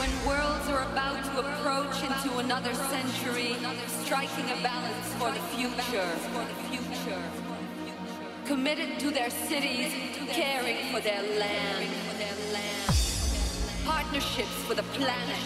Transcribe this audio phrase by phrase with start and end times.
[0.06, 3.56] when worlds are about to approach into another century,
[4.04, 6.08] striking a balance for the future.
[8.44, 9.92] Committed to their cities,
[10.28, 11.88] caring for their land.
[13.84, 15.36] Partnerships for the planet.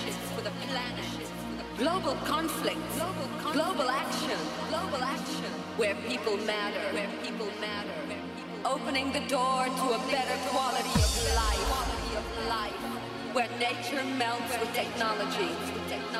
[1.79, 2.97] Global conflicts,
[3.53, 4.39] global action,
[4.69, 7.91] global action, where people matter, where people matter,
[8.67, 13.00] opening the door to a better quality of life, quality of life
[13.33, 15.51] where nature melts with technology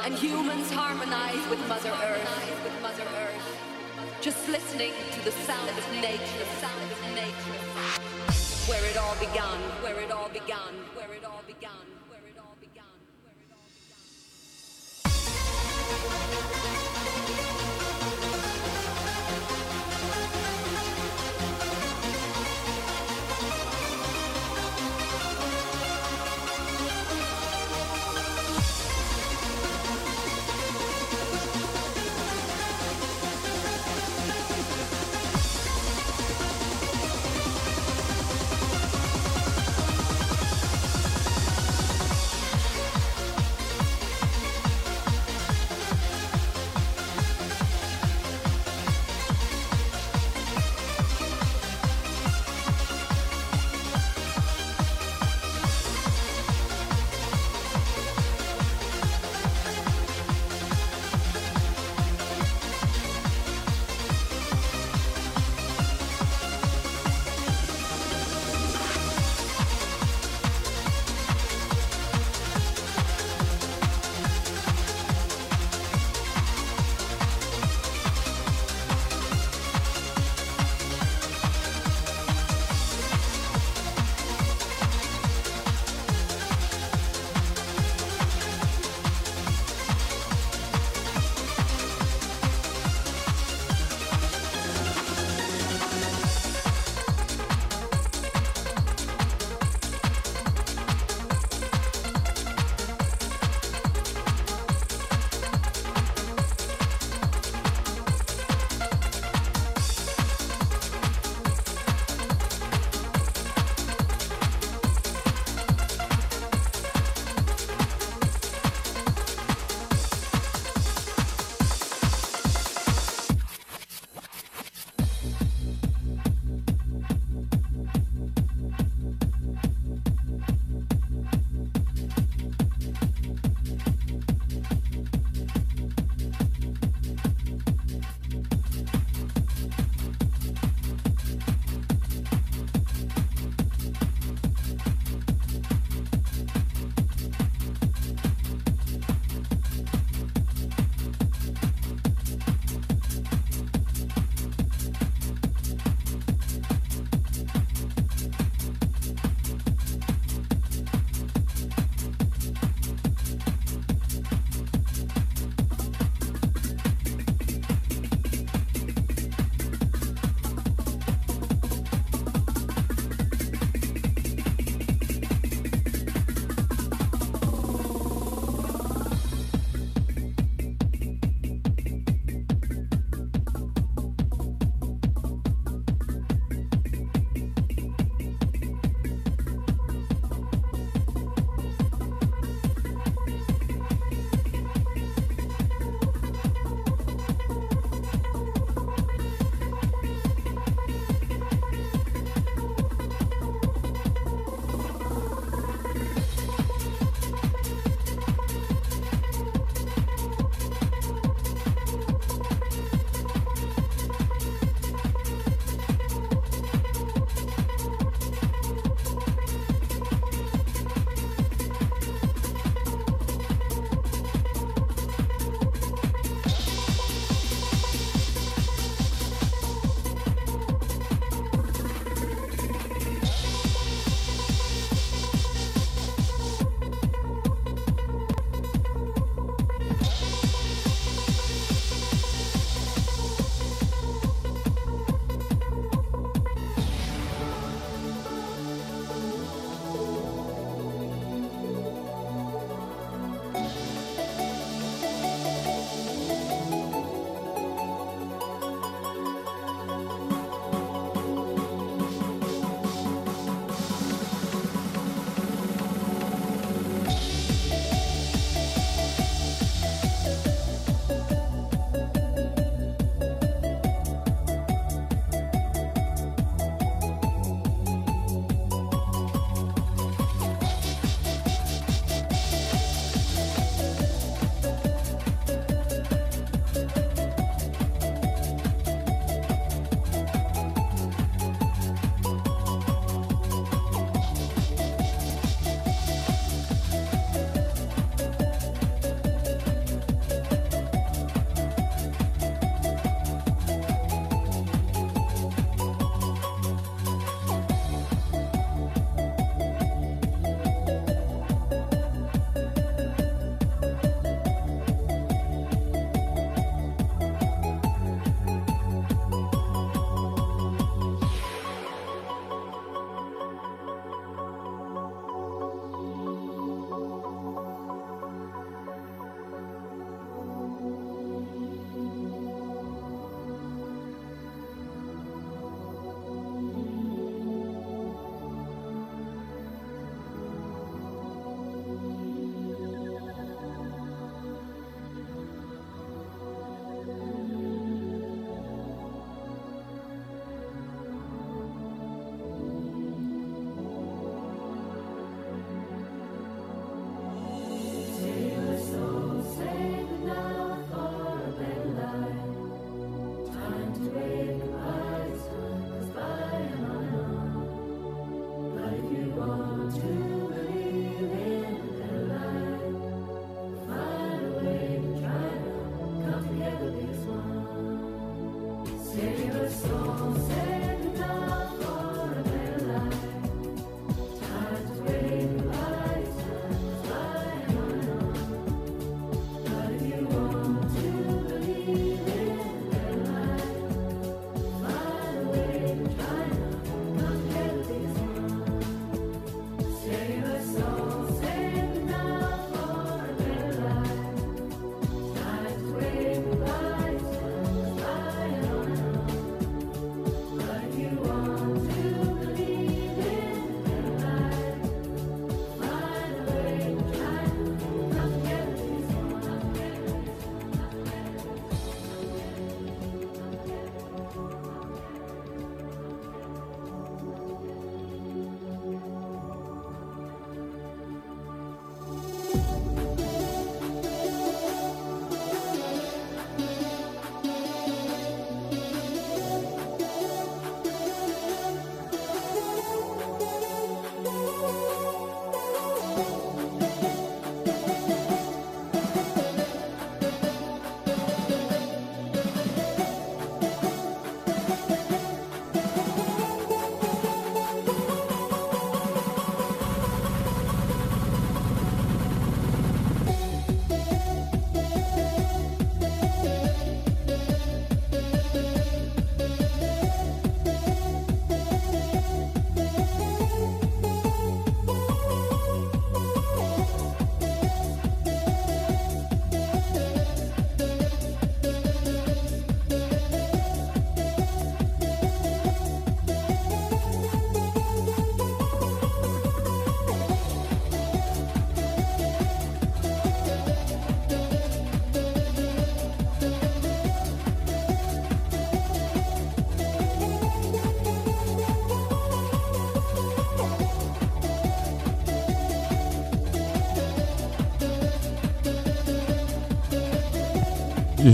[0.05, 2.51] and humans harmonize with Mother Earth.
[4.21, 7.59] Just listening to the sound of nature, sound of nature.
[8.69, 12.55] Where it all began, where it all began, where it all began, where it all
[12.61, 12.85] began,
[13.25, 13.67] where it all
[16.63, 16.80] began.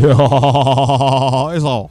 [0.00, 1.88] 哟， 哎嫂。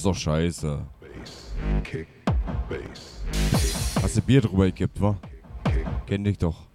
[0.00, 0.86] ist doch scheiße.
[4.02, 5.18] Hast du Bier drüber gekippt, wa?
[6.06, 6.69] Kenn dich doch.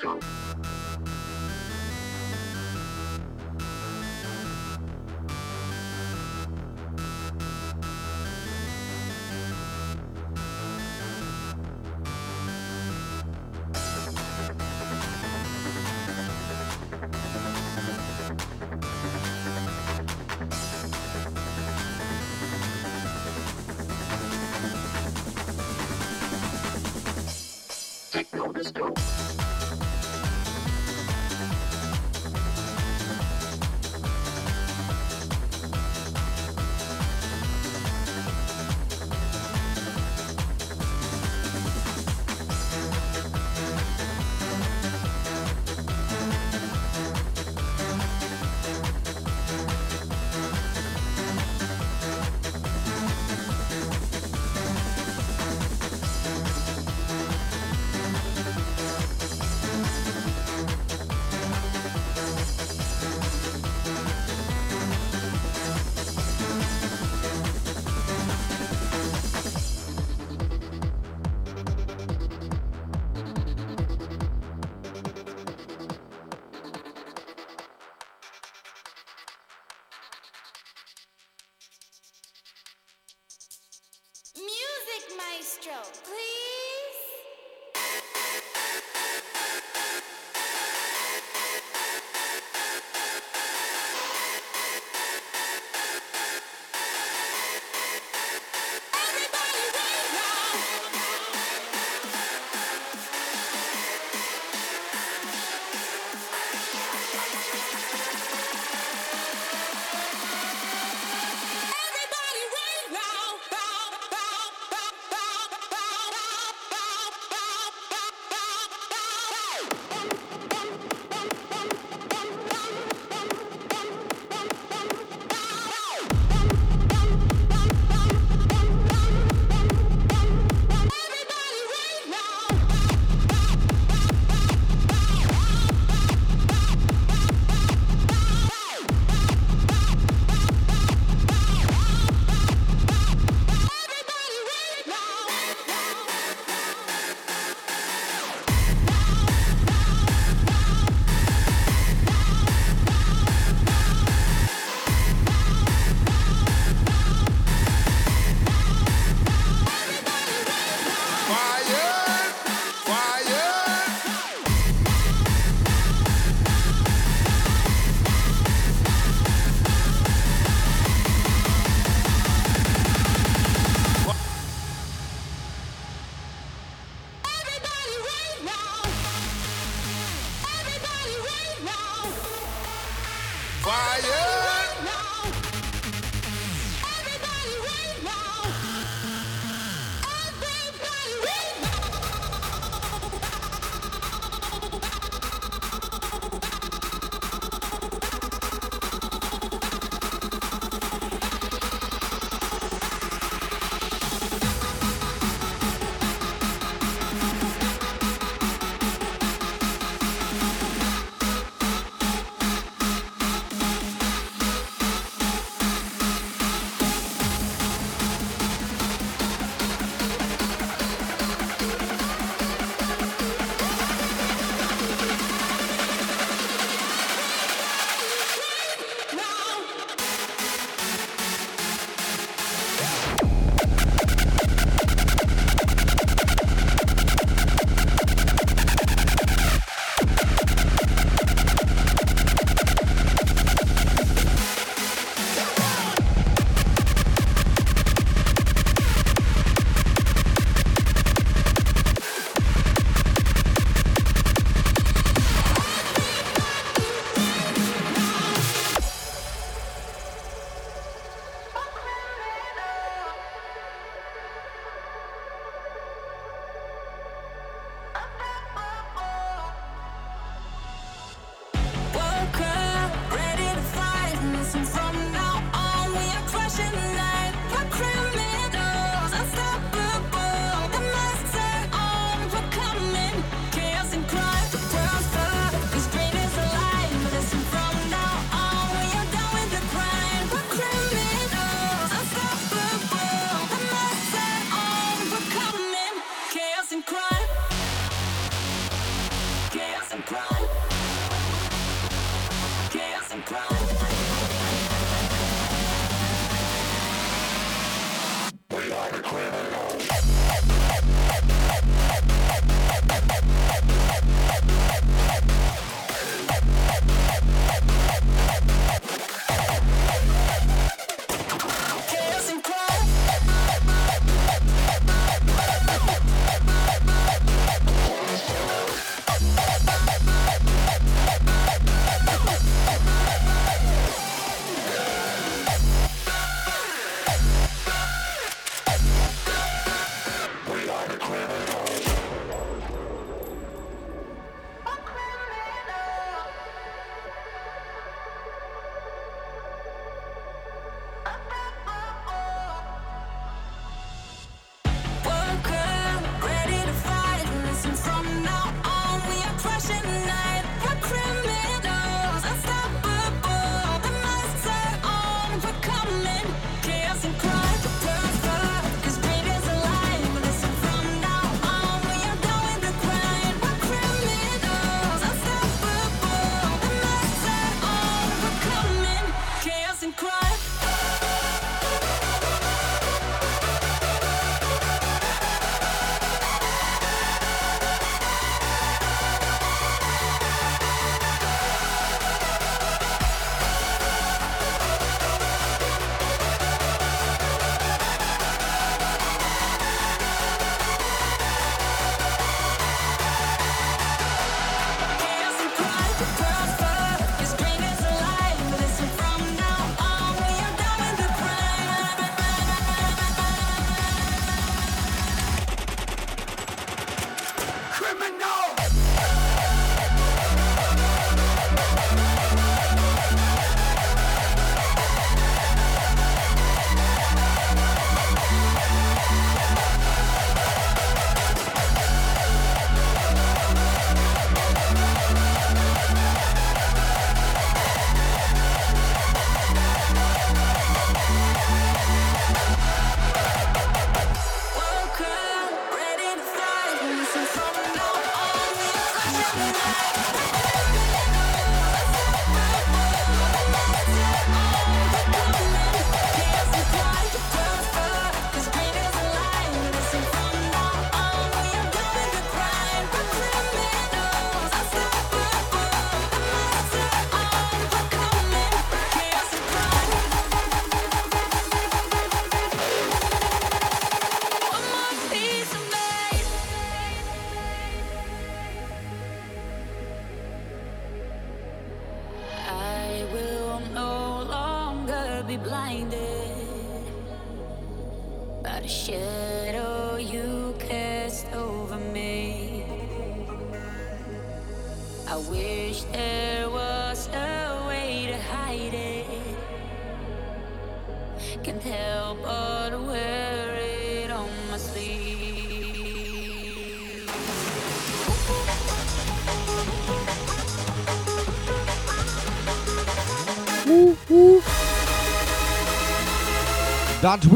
[0.00, 0.34] Francisco.
[28.54, 29.53] Let's go.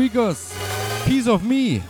[0.09, 0.55] Rodriguez,
[1.05, 1.83] Piece of Me.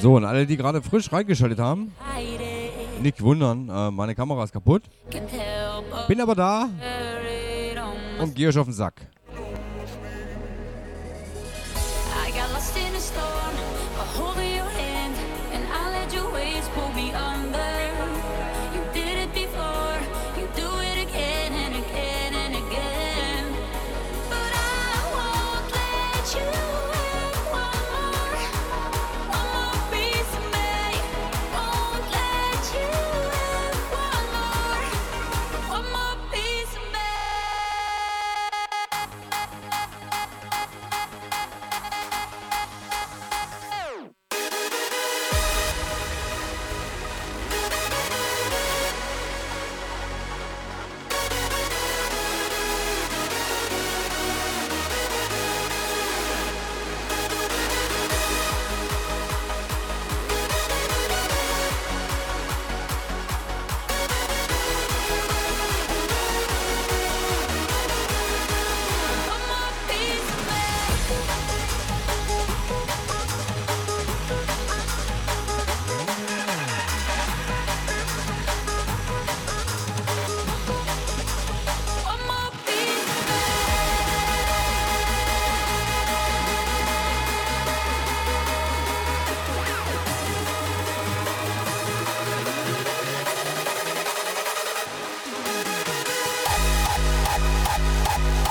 [0.00, 1.92] So, und alle, die gerade frisch reingeschaltet haben,
[3.02, 4.82] nicht wundern, äh, meine Kamera ist kaputt.
[6.08, 6.70] Bin aber da
[8.18, 8.94] und gehe euch auf den Sack.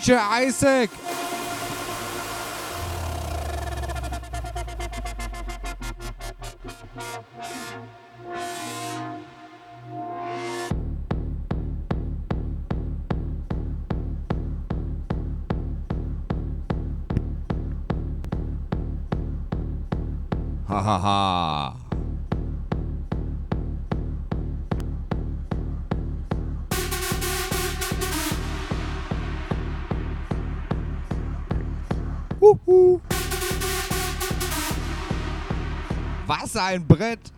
[0.08, 0.90] Teacher Isaac.
[32.48, 33.02] Huhu.
[36.28, 37.34] Was ein Brett!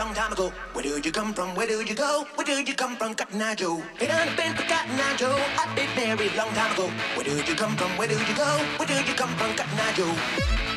[0.00, 0.50] Long time ago.
[0.72, 1.54] Where did you come from?
[1.54, 2.26] Where did you go?
[2.34, 3.82] Where did you come from, Cotton Eye Joe?
[4.00, 5.38] It done been forgotten, I Joe.
[5.60, 6.88] I've been married long time ago.
[7.14, 7.90] Where did you come from?
[7.98, 8.50] Where did you go?
[8.78, 10.69] Where did you come from, Cotton Eye Joe?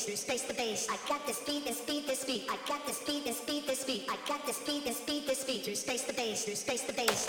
[0.00, 0.86] bass, you space the bass.
[0.90, 2.44] I got this beat, this beat, this beat.
[2.48, 4.06] I got this beat, this beat, this beat.
[4.08, 5.66] I got this beat, this beat, this beat.
[5.66, 7.28] You space the bass, you space the bass.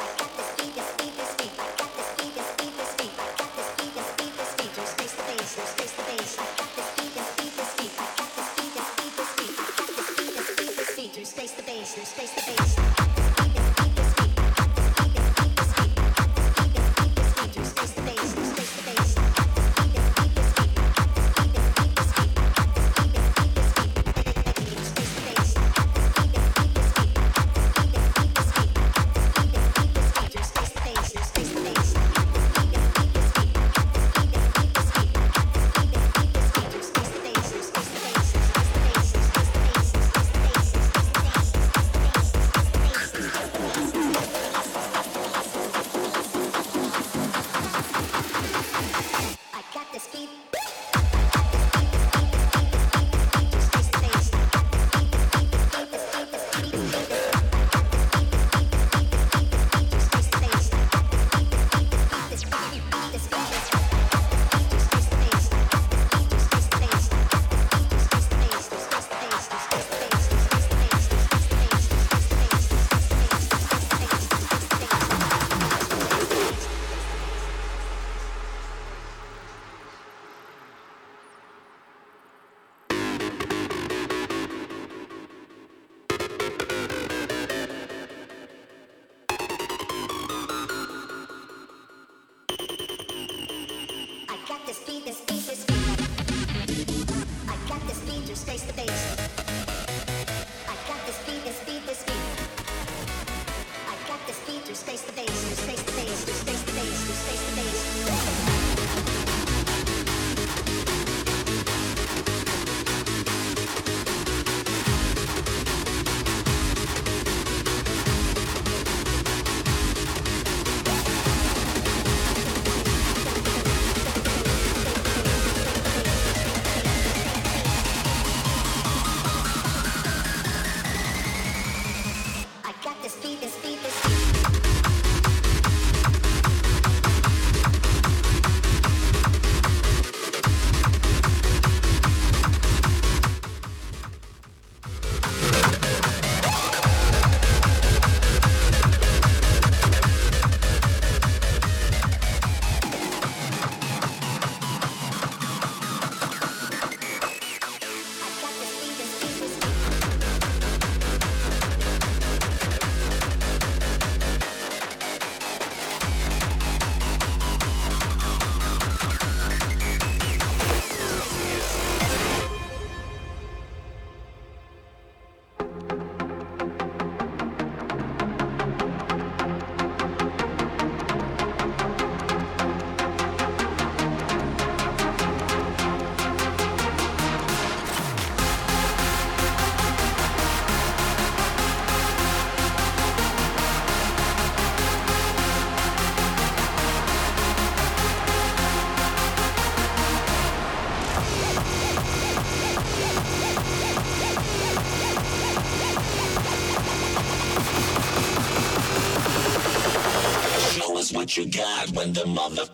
[211.90, 212.71] when the mother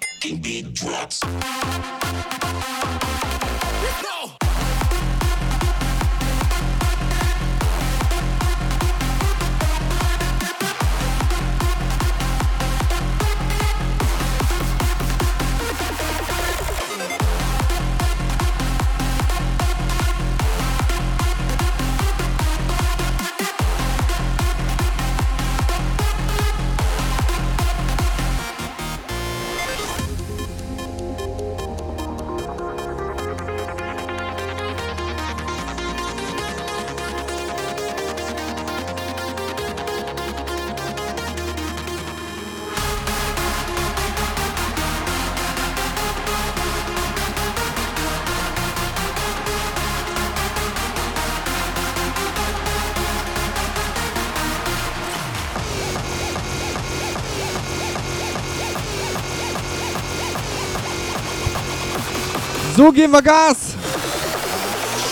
[62.77, 63.75] So geben wir Gas.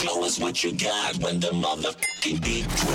[0.04, 2.86] show us what you got when the motherfucking beats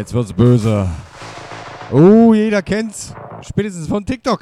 [0.00, 0.88] jetzt wird's böse.
[1.92, 3.12] Oh, jeder kennt's.
[3.42, 4.40] Spätestens von TikTok.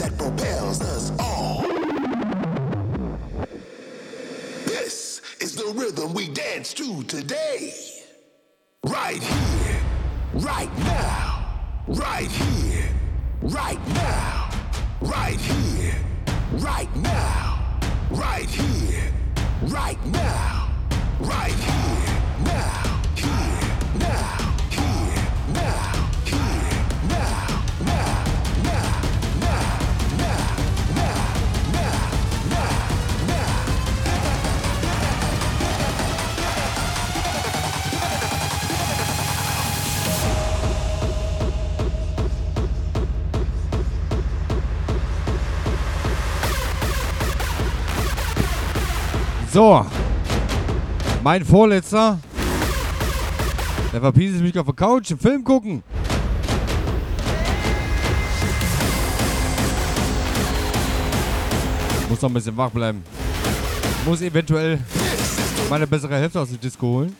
[0.00, 1.60] That propels us all.
[4.64, 7.74] This is the rhythm we dance to today.
[8.84, 9.80] Right here,
[10.32, 11.44] right now,
[11.86, 12.88] right here,
[13.42, 14.50] right now,
[15.02, 15.94] right here,
[16.52, 17.78] right now,
[18.10, 19.12] right here,
[19.64, 20.70] right now,
[21.20, 22.89] right here, now,
[49.60, 49.84] So.
[51.22, 52.18] Mein Vorletzter.
[53.92, 55.82] Der verpieselt mich auf der Couch im Film gucken.
[62.08, 63.04] Muss noch ein bisschen wach bleiben.
[64.06, 64.78] Muss eventuell
[65.68, 67.14] meine bessere Hälfte aus der Disco holen.